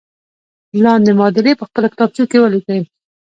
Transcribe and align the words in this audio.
لاندې 0.83 1.11
معادلې 1.19 1.53
په 1.57 1.63
خپلو 1.69 1.91
کتابچو 1.93 2.23
کې 2.31 2.37
ولیکئ. 2.41 2.81